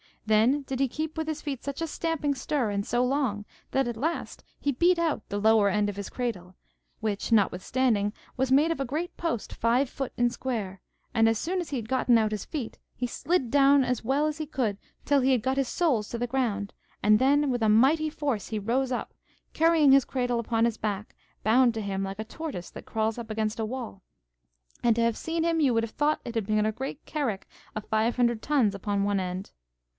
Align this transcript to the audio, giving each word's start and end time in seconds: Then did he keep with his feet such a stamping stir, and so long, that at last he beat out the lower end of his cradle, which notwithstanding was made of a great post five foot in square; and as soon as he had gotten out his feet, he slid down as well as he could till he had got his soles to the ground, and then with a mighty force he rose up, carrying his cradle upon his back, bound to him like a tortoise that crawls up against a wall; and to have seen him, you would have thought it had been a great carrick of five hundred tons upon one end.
Then 0.25 0.63
did 0.63 0.79
he 0.79 0.87
keep 0.87 1.17
with 1.17 1.27
his 1.27 1.41
feet 1.41 1.63
such 1.63 1.81
a 1.81 1.85
stamping 1.87 2.33
stir, 2.33 2.69
and 2.71 2.85
so 2.85 3.03
long, 3.03 3.45
that 3.71 3.87
at 3.87 3.97
last 3.97 4.43
he 4.59 4.71
beat 4.71 4.97
out 4.97 5.27
the 5.29 5.39
lower 5.39 5.69
end 5.69 5.89
of 5.89 5.95
his 5.95 6.09
cradle, 6.09 6.55
which 7.01 7.31
notwithstanding 7.31 8.13
was 8.37 8.51
made 8.51 8.71
of 8.71 8.79
a 8.79 8.85
great 8.85 9.15
post 9.17 9.53
five 9.53 9.89
foot 9.89 10.13
in 10.17 10.29
square; 10.29 10.81
and 11.13 11.27
as 11.27 11.37
soon 11.37 11.59
as 11.59 11.69
he 11.69 11.75
had 11.75 11.89
gotten 11.89 12.17
out 12.17 12.31
his 12.31 12.45
feet, 12.45 12.79
he 12.95 13.05
slid 13.05 13.51
down 13.51 13.83
as 13.83 14.03
well 14.03 14.25
as 14.25 14.37
he 14.37 14.45
could 14.45 14.77
till 15.05 15.21
he 15.21 15.33
had 15.33 15.41
got 15.43 15.57
his 15.57 15.67
soles 15.67 16.07
to 16.09 16.17
the 16.17 16.27
ground, 16.27 16.73
and 17.03 17.19
then 17.19 17.51
with 17.51 17.61
a 17.61 17.69
mighty 17.69 18.09
force 18.09 18.47
he 18.47 18.57
rose 18.57 18.91
up, 18.91 19.13
carrying 19.53 19.91
his 19.91 20.05
cradle 20.05 20.39
upon 20.39 20.65
his 20.65 20.77
back, 20.77 21.15
bound 21.43 21.73
to 21.73 21.81
him 21.81 22.03
like 22.03 22.19
a 22.19 22.23
tortoise 22.23 22.71
that 22.71 22.85
crawls 22.85 23.17
up 23.19 23.29
against 23.29 23.59
a 23.59 23.65
wall; 23.65 24.01
and 24.81 24.95
to 24.95 25.01
have 25.01 25.17
seen 25.17 25.43
him, 25.43 25.59
you 25.59 25.73
would 25.73 25.83
have 25.83 25.91
thought 25.91 26.21
it 26.25 26.35
had 26.35 26.47
been 26.47 26.65
a 26.65 26.71
great 26.71 27.05
carrick 27.05 27.45
of 27.75 27.85
five 27.85 28.15
hundred 28.15 28.41
tons 28.41 28.73
upon 28.73 29.03
one 29.03 29.19
end. 29.19 29.51